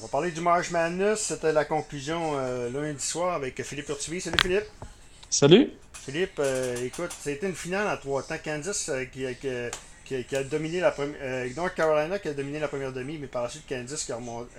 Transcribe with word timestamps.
On 0.00 0.02
va 0.02 0.08
parler 0.08 0.30
du 0.30 0.40
March 0.40 0.70
Madness. 0.70 1.22
C'était 1.22 1.52
la 1.52 1.64
conclusion 1.64 2.34
euh, 2.36 2.70
lundi 2.70 3.04
soir 3.04 3.34
avec 3.34 3.60
Philippe 3.64 3.88
Urtuvi. 3.88 4.20
Salut 4.20 4.38
Philippe. 4.40 4.66
Salut. 5.28 5.72
Philippe, 5.92 6.38
euh, 6.38 6.76
écoute, 6.84 7.10
c'était 7.18 7.48
une 7.48 7.54
finale 7.54 7.88
en 7.88 7.96
trois 7.96 8.22
temps. 8.22 8.36
Kansas 8.42 8.90
euh, 8.90 9.06
qui, 9.06 9.24
qui, 10.04 10.24
qui, 10.24 10.36
a 10.36 10.44
dominé 10.44 10.78
la 10.78 10.92
première. 10.92 11.16
North 11.56 11.74
Carolina 11.74 12.20
qui 12.20 12.28
a 12.28 12.32
dominé 12.32 12.60
la 12.60 12.68
première 12.68 12.92
demi, 12.92 13.18
mais 13.18 13.26
par 13.26 13.42
la 13.42 13.48
suite 13.48 13.66
Kansas 13.68 14.04
qui 14.04 14.12
a 14.12 14.16
remonté, 14.16 14.50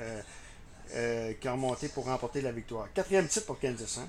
qui 1.40 1.48
a 1.48 1.52
remonté 1.54 1.88
pour 1.88 2.06
remporter 2.06 2.42
la 2.42 2.52
victoire. 2.52 2.88
Quatrième 2.94 3.28
titre 3.28 3.46
pour 3.46 3.60
Kansas, 3.60 3.98
hein? 3.98 4.08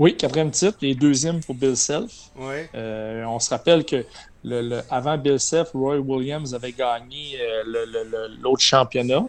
Oui, 0.00 0.16
quatrième 0.16 0.50
titre 0.50 0.78
et 0.82 0.96
deuxième 0.96 1.40
pour 1.44 1.54
Bill 1.54 1.76
Self. 1.76 2.10
Oui. 2.34 2.56
on 2.74 3.38
se 3.38 3.50
rappelle 3.50 3.84
que 3.84 4.04
le, 4.42 4.80
avant 4.90 5.16
Bill 5.16 5.38
Self, 5.38 5.70
Roy 5.74 5.98
Williams 5.98 6.54
avait 6.54 6.72
gagné 6.72 7.38
l'autre 8.40 8.62
championnat. 8.62 9.28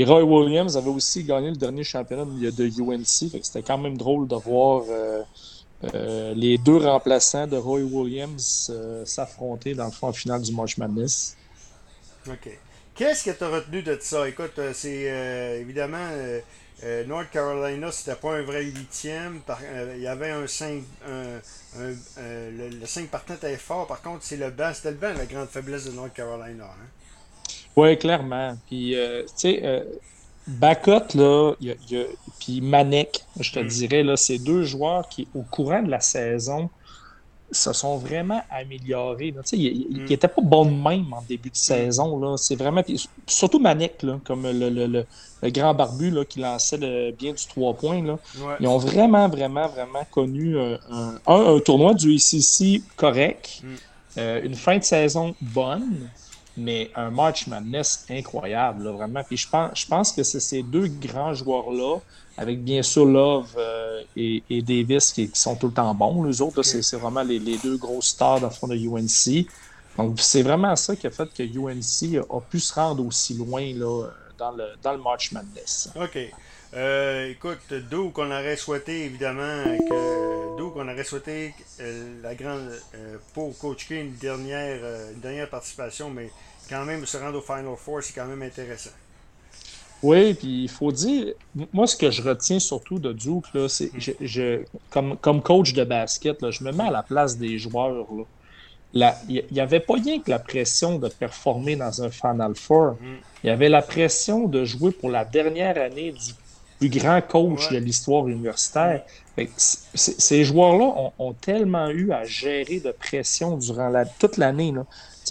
Et 0.00 0.04
Roy 0.04 0.22
Williams 0.22 0.76
avait 0.76 0.90
aussi 0.90 1.24
gagné 1.24 1.50
le 1.50 1.56
dernier 1.56 1.82
championnat 1.82 2.24
de 2.24 2.80
UNC. 2.80 3.42
C'était 3.42 3.62
quand 3.62 3.78
même 3.78 3.96
drôle 3.96 4.28
de 4.28 4.36
voir 4.36 4.84
euh, 4.88 5.24
euh, 5.92 6.34
les 6.34 6.56
deux 6.56 6.76
remplaçants 6.76 7.48
de 7.48 7.56
Roy 7.56 7.80
Williams 7.80 8.70
euh, 8.72 9.04
s'affronter 9.04 9.74
dans 9.74 9.86
le 9.86 9.90
fond 9.90 10.06
en 10.06 10.12
finale 10.12 10.42
du 10.42 10.52
March 10.52 10.78
Madness. 10.78 11.36
OK. 12.28 12.48
Qu'est-ce 12.94 13.24
que 13.24 13.36
tu 13.36 13.42
as 13.42 13.48
retenu 13.48 13.82
de 13.82 13.98
ça? 14.00 14.28
Écoute, 14.28 14.60
c'est 14.72 15.58
évidemment 15.60 16.08
North 17.06 17.30
Carolina, 17.32 17.90
c'était 17.90 18.16
pas 18.16 18.36
un 18.36 18.42
vrai 18.42 18.64
huitième. 18.64 19.40
Il 19.96 20.02
y 20.02 20.06
avait 20.06 20.30
un 20.30 20.46
5. 20.46 20.82
le, 21.76 22.86
5 22.86 23.08
partant 23.08 23.34
était 23.34 23.56
fort. 23.56 23.88
Par 23.88 24.00
contre, 24.02 24.22
c'est 24.22 24.36
le 24.36 24.50
banc. 24.50 24.72
C'était 24.74 24.92
le 24.92 24.96
banc 24.96 25.12
la 25.16 25.26
grande 25.26 25.48
faiblesse 25.48 25.86
de 25.86 25.92
North 25.92 26.12
Carolina. 26.12 26.66
Hein? 26.66 26.86
Oui, 27.78 27.96
clairement. 27.96 28.56
Puis, 28.66 28.96
euh, 28.96 29.22
tu 29.22 29.28
sais, 29.36 29.60
euh, 29.62 29.84
Bacot, 30.48 31.14
là, 31.14 31.52
y 31.60 31.70
a, 31.70 31.74
puis 32.40 32.60
Manek, 32.60 33.24
je 33.38 33.52
te 33.52 33.60
mm. 33.60 33.66
dirais, 33.68 34.02
là, 34.02 34.16
c'est 34.16 34.38
deux 34.38 34.64
joueurs 34.64 35.08
qui, 35.08 35.28
au 35.32 35.42
courant 35.42 35.80
de 35.80 35.88
la 35.88 36.00
saison, 36.00 36.70
se 37.52 37.72
sont 37.72 37.96
vraiment 37.96 38.42
améliorés. 38.50 39.32
Tu 39.32 39.38
sais, 39.44 39.56
ils 39.56 40.04
n'étaient 40.08 40.26
mm. 40.26 40.30
pas 40.30 40.42
bons 40.42 40.64
de 40.64 40.70
même 40.72 41.12
en 41.12 41.22
début 41.28 41.50
de 41.50 41.56
saison. 41.56 42.18
Là. 42.18 42.36
C'est 42.36 42.56
vraiment... 42.56 42.82
surtout 43.28 43.60
Manek, 43.60 44.02
là, 44.02 44.18
comme 44.24 44.42
le, 44.42 44.70
le, 44.70 44.86
le, 44.88 45.50
grand 45.50 45.72
barbu 45.72 46.10
là, 46.10 46.24
qui 46.24 46.40
lançait 46.40 47.12
bien 47.12 47.32
du 47.32 47.46
3 47.46 47.74
points. 47.74 48.02
Là. 48.02 48.18
Ils 48.58 48.66
ont 48.66 48.78
vraiment, 48.78 49.28
vraiment, 49.28 49.68
vraiment 49.68 50.04
connu 50.10 50.58
un, 50.58 50.78
un, 51.28 51.60
tournoi 51.60 51.94
du 51.94 52.12
ICC 52.12 52.82
correct, 52.96 53.62
mm. 53.62 53.68
euh, 54.18 54.42
une 54.42 54.56
fin 54.56 54.78
de 54.78 54.82
saison 54.82 55.36
bonne, 55.40 56.10
mais 56.58 56.90
un 56.94 57.10
match 57.10 57.46
Madness 57.46 58.04
incroyable, 58.10 58.88
vraiment. 58.88 59.22
Puis 59.24 59.36
je 59.36 59.48
pense, 59.48 59.70
je 59.74 59.86
pense 59.86 60.12
que 60.12 60.22
c'est 60.22 60.40
ces 60.40 60.62
deux 60.62 60.88
grands 60.88 61.34
joueurs-là, 61.34 61.98
avec 62.36 62.62
bien 62.62 62.82
sûr 62.82 63.04
Love 63.04 63.54
euh, 63.56 64.02
et, 64.16 64.62
Davis 64.62 65.12
qui, 65.12 65.30
sont 65.34 65.56
tout 65.56 65.68
le 65.68 65.72
temps 65.72 65.94
bons. 65.94 66.22
Les 66.24 66.40
autres, 66.40 66.62
c'est 66.62 66.96
vraiment 66.96 67.22
les, 67.22 67.58
deux 67.58 67.76
gros 67.76 68.00
stars 68.02 68.40
dans 68.40 68.50
fond 68.50 68.68
de 68.68 68.76
UNC. 68.76 69.46
Donc, 69.96 70.20
c'est 70.20 70.42
vraiment 70.42 70.76
ça 70.76 70.94
qui 70.94 71.06
a 71.08 71.10
fait 71.10 71.28
que 71.34 71.42
UNC 71.42 72.22
a, 72.30 72.40
pu 72.40 72.60
se 72.60 72.72
rendre 72.72 73.04
aussi 73.04 73.34
loin 73.34 73.72
là, 73.74 74.06
dans, 74.38 74.52
le, 74.52 74.66
dans 74.82 74.92
le 74.92 74.98
March 74.98 75.32
Madness. 75.32 75.90
OK. 75.96 76.18
Euh, 76.74 77.30
écoute, 77.30 77.72
d'où 77.90 78.10
qu'on 78.10 78.30
aurait 78.30 78.56
souhaité, 78.56 79.04
évidemment, 79.06 79.64
que 79.64 80.58
d'où 80.58 80.70
qu'on 80.70 80.86
aurait 80.86 81.04
souhaité 81.04 81.54
euh, 81.80 82.22
la 82.22 82.34
grande 82.34 82.70
pour 83.32 83.56
Coach 83.58 83.88
K 83.88 83.92
une 83.92 84.16
dernière, 84.16 84.80
une 85.14 85.20
dernière 85.20 85.48
participation, 85.48 86.10
mais 86.10 86.30
quand 86.68 86.84
même, 86.84 87.06
se 87.06 87.16
rendre 87.16 87.38
au 87.38 87.40
Final 87.40 87.74
Four, 87.76 88.02
c'est 88.02 88.14
quand 88.14 88.26
même 88.26 88.42
intéressant. 88.42 88.90
Oui, 90.02 90.34
puis 90.34 90.64
il 90.64 90.68
faut 90.68 90.92
dire, 90.92 91.34
moi, 91.72 91.86
ce 91.86 91.96
que 91.96 92.10
je 92.10 92.22
retiens 92.22 92.60
surtout 92.60 92.98
de 92.98 93.12
Duke, 93.12 93.46
c'est 93.68 93.90
je, 93.98 94.12
je, 94.20 94.62
comme, 94.90 95.16
comme 95.16 95.42
coach 95.42 95.72
de 95.72 95.84
basket, 95.84 96.40
là, 96.42 96.50
je 96.50 96.62
me 96.62 96.70
mets 96.70 96.86
à 96.86 96.90
la 96.90 97.02
place 97.02 97.36
des 97.36 97.58
joueurs. 97.58 98.06
Il 98.94 99.44
n'y 99.50 99.60
avait 99.60 99.80
pas 99.80 99.94
rien 99.94 100.20
que 100.20 100.30
la 100.30 100.38
pression 100.38 100.98
de 100.98 101.08
performer 101.08 101.76
dans 101.76 102.02
un 102.02 102.10
Final 102.10 102.54
Four. 102.54 102.92
Mm. 102.92 103.16
Il 103.42 103.46
y 103.48 103.50
avait 103.50 103.68
la 103.68 103.82
pression 103.82 104.46
de 104.46 104.64
jouer 104.64 104.92
pour 104.92 105.10
la 105.10 105.24
dernière 105.24 105.76
année 105.78 106.12
du 106.12 106.32
plus 106.78 106.88
grand 106.88 107.20
coach 107.20 107.70
de 107.70 107.78
l'histoire 107.78 108.28
universitaire. 108.28 109.02
Ces 109.94 110.44
joueurs-là 110.44 111.12
ont, 111.18 111.32
tellement 111.32 111.90
eu 111.90 112.10
à 112.12 112.24
gérer 112.24 112.80
de 112.80 112.90
pression 112.90 113.56
durant 113.56 113.88
la, 113.88 114.04
toute 114.04 114.36
l'année 114.36 114.72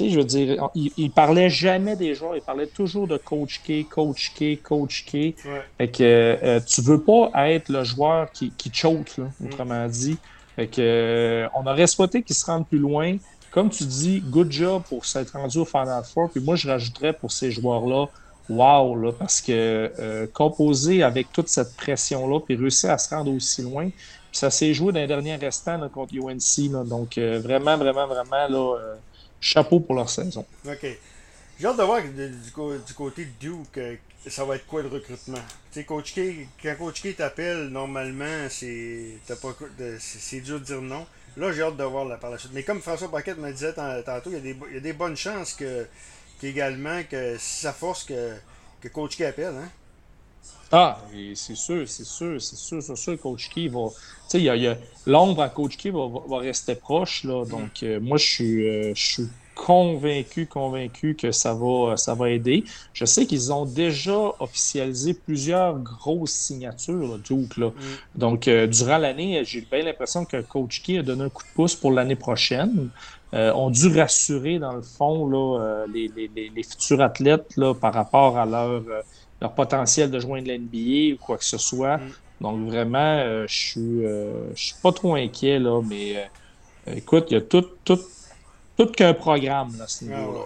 je 0.06 0.18
veux 0.18 0.24
dire, 0.24 0.69
il, 0.75 0.91
il, 0.97 1.12
parlait 1.12 1.50
jamais 1.50 1.96
des 1.96 2.13
joueurs, 2.13 2.36
il 2.36 2.41
parlait 2.41 2.68
toujours 2.68 3.07
de 3.07 3.18
coach 3.18 3.62
K, 3.66 3.88
coach 3.90 4.34
K, 4.36 4.62
coach 4.62 5.06
K. 5.06 5.13
Ouais. 5.13 5.36
Fait 5.78 5.88
que 5.88 6.03
euh, 6.03 6.59
tu 6.59 6.81
veux 6.81 7.02
pas 7.02 7.31
être 7.50 7.69
le 7.69 7.84
joueur 7.84 8.31
qui, 8.31 8.52
qui 8.52 8.69
choke, 8.72 9.18
là, 9.18 9.25
mm. 9.40 9.46
autrement 9.46 9.88
dit. 9.88 10.18
Fait 10.56 10.68
que 10.68 10.81
euh, 10.81 11.47
on 11.56 11.66
aurait 11.66 11.88
souhaité 11.88 12.22
qu'il 12.24 12.36
se 12.36 12.46
rende 12.46 12.68
plus 12.68 12.80
loin. 12.80 13.18
Comme 13.52 13.69
tu 13.69 13.86
dis, 13.86 14.22
good 14.22 14.52
job 14.52 14.84
pour 14.88 15.06
s'être 15.06 15.34
rendu 15.34 15.57
au 15.59 15.66
Final 15.66 16.03
Four. 16.03 16.30
Puis 16.30 16.41
moi, 16.41 16.56
je 16.56 16.68
rajouterais 16.68 17.13
pour 17.13 17.31
ces 17.31 17.52
joueurs-là, 17.52 18.07
wow, 18.50 18.96
là, 18.96 19.12
parce 19.12 19.41
que 19.41 19.91
euh, 20.00 20.28
composer 20.34 21.03
avec 21.03 21.31
toute 21.31 21.50
cette 21.50 21.75
pression-là, 21.75 22.40
puis 22.40 22.56
réussir 22.56 22.91
à 22.91 22.97
se 22.97 23.13
rendre 23.13 23.34
aussi 23.34 23.62
loin, 23.62 23.90
puis 23.90 24.38
ça 24.38 24.50
s'est 24.50 24.74
joué 24.74 24.91
dans 24.91 25.00
les 25.00 25.08
derniers 25.08 25.35
restants 25.35 25.88
contre 25.90 26.13
UNC. 26.16 26.72
Là, 26.72 26.84
donc, 26.84 27.18
vraiment, 27.18 27.78
vraiment, 27.78 28.07
vraiment, 28.07 28.47
là, 28.47 28.78
chapeau 29.40 29.80
pour 29.80 29.96
leur 29.96 30.09
saison. 30.09 30.46
OK. 30.66 30.86
J'ai 31.59 31.66
hâte 31.66 31.78
de 31.78 31.84
voir 31.84 32.02
du, 32.03 32.94
côté 32.94 33.25
de 33.25 33.31
Duke, 33.40 33.78
euh, 33.78 33.96
ça 34.28 34.46
va 34.46 34.57
être 34.57 34.68
quoi 34.68 34.84
le 34.84 34.90
recrutement? 34.90 35.40
Tu 35.72 35.80
sais, 35.80 35.86
Coach 35.86 36.13
K, 36.13 36.19
quand 36.62 36.75
Coach 36.78 37.02
K 37.02 37.16
t'appelle, 37.16 37.69
normalement, 37.69 38.46
c'est 38.50 39.18
c'est 40.00 40.41
dur 40.41 40.59
de 40.59 40.66
dire 40.66 40.81
non. 40.81 41.07
Là, 41.36 41.52
j'ai 41.52 41.63
hâte 41.63 41.78
de 41.78 41.84
voir 41.84 42.06
la, 42.06 42.18
par 42.18 42.30
la 42.30 42.38
suite. 42.38 42.52
Mais 42.53 42.62
comme 42.62 42.80
François 42.80 43.09
Paquette 43.09 43.40
me 43.40 43.52
disait 43.52 43.74
tantôt, 43.74 44.30
il 44.30 44.34
y, 44.34 44.36
a 44.36 44.40
des, 44.40 44.56
il 44.69 44.75
y 44.75 44.78
a 44.78 44.81
des 44.81 44.94
bonnes 44.94 45.18
chances 45.18 45.53
que, 45.53 45.88
qu'également, 46.40 47.02
que 47.09 47.38
si 47.38 47.62
ça 47.62 47.74
force 47.74 48.03
que, 48.03 48.36
que 48.81 48.88
Coach 48.88 49.18
K 49.18 49.22
appelle, 49.22 49.56
hein? 49.56 49.70
Ah, 50.72 51.02
c'est 51.34 51.56
sûr, 51.56 51.88
c'est 51.88 52.03
sûr, 52.03 52.42
c'est 52.42 52.58
sûr, 52.58 52.84
c'est 52.84 52.96
sûr, 52.96 53.20
Coach 53.22 53.50
Key 53.50 53.70
va. 53.70 53.88
Tu 53.90 54.31
sais, 54.31 54.40
il 54.40 54.44
y 54.44 54.68
a, 54.68 54.78
l'ombre 55.06 55.42
à 55.42 55.50
Coach 55.50 55.78
Key 55.78 55.92
va, 55.92 56.08
va, 56.28 56.40
rester 56.40 56.75
proche, 56.75 57.24
là. 57.24 57.46
Donc, 57.46 57.84
euh, 57.84 58.00
moi, 58.02 58.18
je 58.18 58.25
suis, 58.25 58.68
euh, 58.68 58.94
je 58.94 59.06
suis 59.06 59.30
convaincu, 59.66 60.45
convaincu 60.45 61.16
que 61.16 61.31
ça 61.31 61.53
va, 61.53 61.97
ça 61.97 62.13
va 62.13 62.29
aider. 62.29 62.63
Je 62.94 63.06
sais 63.06 63.25
qu'ils 63.25 63.51
ont 63.51 63.66
déjà 63.66 64.31
officialisé 64.40 65.13
plusieurs 65.13 65.79
grosses 65.79 66.31
signatures, 66.31 67.18
Duke. 67.19 67.57
Là. 67.57 67.68
Mm. 67.68 67.73
Donc, 68.16 68.47
euh, 68.47 68.68
durant 68.68 68.97
l'année, 68.97 69.44
j'ai 69.45 69.62
bien 69.62 69.84
l'impression 69.84 70.25
que 70.25 70.41
Coach 70.41 70.81
Key 70.81 71.00
a 71.00 71.03
donné 71.03 71.23
un 71.23 71.29
coup 71.29 71.44
de 71.44 71.53
pouce 71.56 71.75
pour 71.75 71.91
l'année 71.91 72.16
prochaine. 72.16 72.90
Euh, 73.34 73.51
ont 73.53 73.69
dû 73.69 73.88
rassurer, 73.90 74.57
dans 74.57 74.72
le 74.72 74.81
fond, 74.81 75.28
là, 75.28 75.85
les, 75.94 76.09
les, 76.16 76.29
les, 76.34 76.63
futurs 76.63 77.01
athlètes 77.01 77.57
là, 77.57 77.74
par 77.74 77.94
rapport 77.94 78.38
à 78.38 78.45
leur 78.45 78.81
leur 79.41 79.53
potentiel 79.53 80.09
de 80.09 80.19
joindre 80.19 80.47
l'NBA 80.47 81.13
ou 81.13 81.18
quoi 81.18 81.38
que 81.38 81.45
ce 81.45 81.57
soit. 81.57 81.97
Mm. 81.97 82.12
Donc 82.41 82.68
vraiment, 82.68 83.18
euh, 83.19 83.45
je 83.47 83.56
suis 83.56 84.06
euh, 84.06 84.53
je 84.56 84.66
suis 84.66 84.75
pas 84.81 84.91
trop 84.91 85.16
inquiet 85.16 85.59
là, 85.59 85.81
mais 85.81 86.18
euh, 86.18 86.94
écoute, 86.95 87.25
il 87.31 87.34
y 87.34 87.38
a 87.38 87.41
tout, 87.41 87.66
tout, 87.84 88.00
tout 88.77 88.91
qu'un 88.91 89.13
programme 89.13 89.77
là, 89.77 89.88
ce 89.88 90.05
ah 90.05 90.17
niveau-là. 90.17 90.45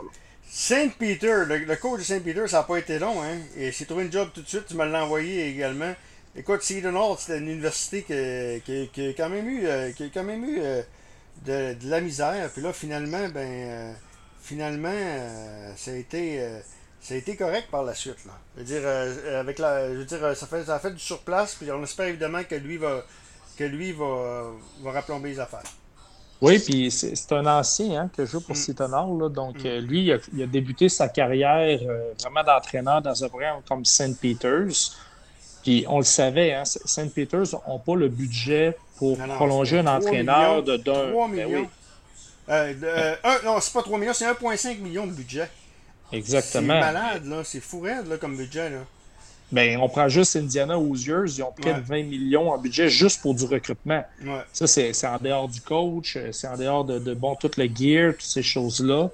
Saint 0.50 0.90
Peter, 0.90 1.44
le, 1.48 1.76
coach 1.76 2.00
de 2.00 2.04
Saint 2.04 2.20
Peter, 2.20 2.46
ça 2.48 2.58
n'a 2.58 2.64
pas 2.64 2.78
été 2.78 3.00
long, 3.00 3.22
hein. 3.24 3.38
Et 3.56 3.72
c'est 3.72 3.86
trouvé 3.86 4.06
une 4.06 4.12
job 4.12 4.30
tout 4.34 4.42
de 4.42 4.48
suite, 4.48 4.66
tu 4.68 4.76
me 4.76 4.86
l'as 4.86 5.06
envoyé 5.06 5.48
également. 5.48 5.94
Écoute, 6.36 6.62
Seton 6.62 6.96
Hall, 6.96 7.18
c'était 7.20 7.38
une 7.38 7.50
université 7.50 8.04
qui, 8.04 8.90
qui, 8.92 9.08
a 9.08 9.14
quand 9.14 9.30
même 9.30 9.48
eu, 9.48 9.94
qui 9.94 10.04
a 10.04 10.08
quand 10.14 10.24
même 10.24 10.44
eu 10.44 10.60
de, 11.46 11.74
de, 11.74 11.90
la 11.90 12.02
misère. 12.02 12.50
Puis 12.52 12.62
là, 12.62 12.74
finalement, 12.74 13.30
ben 13.30 13.96
finalement, 14.42 14.92
ça 15.78 15.92
a 15.92 15.96
été 15.96 16.42
ça 17.02 17.16
a 17.16 17.18
été 17.18 17.36
correct 17.36 17.70
par 17.72 17.84
la 17.84 17.96
suite. 17.96 18.24
Là. 18.26 18.34
Je 18.56 18.60
veux 18.60 18.66
dire, 18.66 18.82
euh, 18.84 19.40
avec 19.40 19.58
la, 19.58 19.90
je 19.90 19.98
veux 19.98 20.06
dire 20.06 20.38
ça, 20.38 20.46
fait, 20.46 20.64
ça 20.64 20.80
fait 20.80 20.92
du 20.92 21.00
surplace, 21.00 21.56
puis 21.56 21.72
on 21.72 21.84
espère 21.84 22.08
évidemment 22.08 22.44
que 22.44 22.56
lui 22.56 22.78
va, 22.78 23.04
que 23.58 23.64
lui 23.64 23.92
va, 23.92 24.52
va 24.82 24.92
raplomber 24.92 25.30
les 25.30 25.40
affaires. 25.40 25.64
Oui, 26.42 26.58
puis 26.58 26.90
c'est 26.90 27.32
un 27.34 27.46
ancien 27.46 28.02
hein, 28.02 28.10
qui 28.14 28.26
joue 28.26 28.42
pour 28.42 28.56
mm. 28.56 29.20
Là, 29.20 29.30
donc, 29.30 29.64
mm. 29.64 29.68
euh, 29.68 29.82
lui, 29.82 30.06
il 30.06 30.14
a, 30.14 30.18
il 30.34 30.42
a, 30.42 30.48
débuté 30.48 30.90
sa 30.90 31.08
carrière 31.08 31.80
euh, 31.84 32.14
vraiment 32.20 32.44
d'entraîneur 32.44 33.02
dans 33.02 33.24
un 33.24 33.30
programme 33.30 33.62
comme 33.68 33.86
St. 33.86 34.20
Peter's. 34.20 34.98
Puis 35.62 35.86
on 35.88 36.00
le 36.00 36.04
savait, 36.04 36.54
hein, 36.54 36.66
St. 36.66 37.14
Peter's 37.14 37.54
n'ont 37.54 37.78
pas 37.78 37.96
le 37.96 38.10
budget 38.10 38.76
pour 38.98 39.18
prolonger 39.18 39.80
un 39.80 39.88
entraîneur 39.88 40.64
de 40.64 40.78
d'un. 40.78 41.12
3 41.12 41.28
ben 41.28 41.34
millions. 41.34 41.70
non, 43.46 43.60
c'est 43.62 43.74
pas 43.74 43.84
3 43.84 44.00
millions, 44.00 44.14
c'est 44.14 44.26
1,5 44.26 44.80
million 44.80 45.06
de 45.06 45.12
budget. 45.12 45.48
Exactement. 46.12 46.74
C'est 46.74 46.80
malade, 46.80 47.26
là. 47.26 47.44
C'est 47.44 47.62
fou 47.62 47.86
là, 47.86 48.18
comme 48.20 48.36
budget, 48.36 48.72
là. 48.72 48.80
Ben, 49.52 49.78
on 49.78 49.90
prend 49.90 50.08
juste 50.08 50.36
Indiana 50.38 50.78
Hoosiers, 50.78 51.26
ils 51.26 51.44
ont 51.44 51.52
près 51.52 51.74
de 51.74 51.82
20 51.82 52.04
millions 52.04 52.52
en 52.52 52.58
budget 52.58 52.90
juste 52.90 53.22
pour 53.22 53.34
du 53.34 53.46
recrutement. 53.46 54.04
Ça, 54.54 54.68
c'est 54.68 55.06
en 55.06 55.18
dehors 55.18 55.48
du 55.48 55.62
coach, 55.62 56.18
c'est 56.32 56.48
en 56.48 56.58
dehors 56.58 56.86
de, 56.86 57.00
de, 57.00 57.14
bon, 57.14 57.36
tout 57.36 57.52
le 57.58 57.66
gear, 57.66 58.14
toutes 58.14 58.22
ces 58.22 58.44
choses-là. 58.44 59.10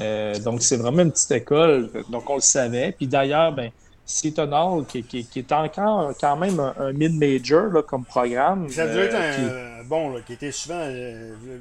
Euh, 0.00 0.38
donc, 0.38 0.62
c'est 0.62 0.76
vraiment 0.76 1.02
une 1.02 1.12
petite 1.12 1.30
école. 1.32 1.90
Donc, 2.08 2.28
on 2.30 2.36
le 2.36 2.40
savait. 2.40 2.92
Puis 2.92 3.06
d'ailleurs, 3.06 3.52
ben, 3.52 3.70
Seton 4.06 4.84
qui, 4.84 5.02
qui, 5.02 5.24
qui, 5.24 5.38
est 5.38 5.52
encore 5.52 6.12
quand 6.18 6.36
même 6.36 6.58
un, 6.58 6.92
mid-major 6.92 7.84
comme 7.86 8.04
programme. 8.04 8.68
Ça 8.70 8.84
a 8.84 8.88
dû 8.88 8.98
être 8.98 9.14
un 9.14 9.84
bon, 9.84 10.14
là, 10.14 10.20
qui 10.26 10.32
était 10.32 10.52
souvent. 10.52 10.86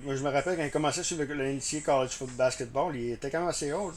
moi, 0.06 0.16
je 0.16 0.24
me 0.24 0.30
rappelle 0.30 0.58
quand 0.58 0.64
il 0.64 0.72
commençait 0.72 1.04
sur 1.04 1.18
le, 1.18 1.26
le 1.26 1.54
NCAA 1.54 1.82
College 1.86 2.12
Football 2.12 2.38
Basketball, 2.38 2.96
il 2.96 3.12
était 3.12 3.30
quand 3.30 3.40
même 3.40 3.50
assez 3.50 3.72
haut. 3.74 3.92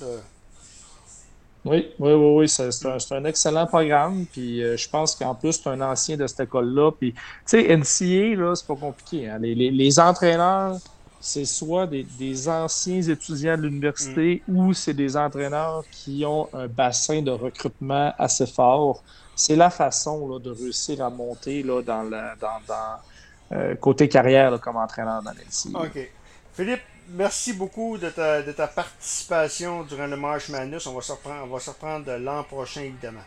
Oui, 1.65 1.91
oui, 1.99 2.13
oui, 2.13 2.35
oui. 2.37 2.49
C'est 2.49 2.69
un, 2.87 2.99
un, 3.11 3.25
excellent 3.25 3.67
programme. 3.67 4.27
Puis 4.31 4.63
euh, 4.63 4.77
je 4.77 4.89
pense 4.89 5.15
qu'en 5.15 5.35
plus, 5.35 5.61
tu 5.61 5.69
es 5.69 5.73
un 5.73 5.81
ancien 5.81 6.17
de 6.17 6.27
cette 6.27 6.41
école-là. 6.41 6.93
Puis, 6.93 7.13
tu 7.13 7.21
sais, 7.47 7.77
NCA, 7.77 8.41
là, 8.41 8.55
c'est 8.55 8.67
pas 8.67 8.77
compliqué. 8.77 9.29
Hein. 9.29 9.39
Les, 9.39 9.55
les, 9.55 9.71
les, 9.71 9.99
entraîneurs, 9.99 10.77
c'est 11.21 11.47
soit 11.47 11.87
des, 11.87 12.03
des, 12.03 12.49
anciens 12.49 13.01
étudiants 13.01 13.57
de 13.57 13.63
l'université 13.63 14.43
mm. 14.47 14.59
ou 14.59 14.75
c'est 14.75 14.93
des 14.93 15.17
entraîneurs 15.17 15.85
qui 15.91 16.25
ont 16.27 16.49
un 16.53 16.67
bassin 16.67 17.23
de 17.23 17.31
recrutement 17.31 18.13
assez 18.19 18.47
fort. 18.47 19.03
C'est 19.35 19.57
la 19.57 19.71
façon 19.71 20.29
là, 20.29 20.39
de 20.39 20.51
réussir 20.51 21.03
à 21.03 21.09
monter 21.09 21.63
là, 21.63 21.81
dans, 21.81 22.03
la, 22.03 22.35
dans, 22.37 22.61
dans 22.69 23.57
euh, 23.57 23.75
côté 23.77 24.09
carrière 24.09 24.51
là, 24.51 24.59
comme 24.59 24.77
entraîneur 24.77 25.23
dans 25.23 25.31
l'NCA. 25.31 25.87
OK. 25.87 26.11
Philippe, 26.53 26.83
merci 27.09 27.53
beaucoup 27.53 27.99
de 27.99 28.11
ta, 28.11 28.43
de 28.43 28.53
ta 28.53 28.67
participation 28.67 29.83
durant 29.85 30.07
le 30.07 30.17
March 30.17 30.49
Madness. 30.49 30.87
On 30.87 30.95
va 30.95 31.01
se 31.01 31.13
reprendre, 31.13 31.45
on 31.45 31.53
va 31.55 31.61
se 31.61 31.71
reprendre 31.71 32.11
l'an 32.17 32.43
prochain, 32.45 32.83
évidemment. 32.83 33.25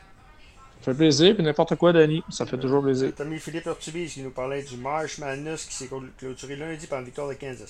Ça 0.81 0.91
fait 0.91 0.97
plaisir, 0.97 1.33
puis 1.33 1.43
n'importe 1.43 1.75
quoi, 1.75 1.91
Danny. 1.91 2.23
Ça 2.29 2.45
fait 2.45 2.57
toujours 2.57 2.83
plaisir. 2.83 3.11
Mis 3.25 3.39
Philippe 3.39 3.65
Urtubis 3.65 4.13
qui 4.13 4.21
nous 4.21 4.29
parlait 4.29 4.61
du 4.61 4.77
March 4.77 5.17
Madness 5.17 5.65
qui 5.65 5.73
s'est 5.73 5.89
clôturé 6.17 6.55
lundi 6.55 6.85
par 6.85 6.99
la 6.99 7.05
victoire 7.05 7.27
de 7.27 7.33
Kansas. 7.33 7.65